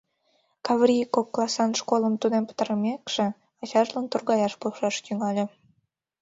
[0.65, 3.25] Каврий, кок классан школым тунем пытарымекше,
[3.61, 5.45] ачажлан торгаяш полшаш тӱҥале.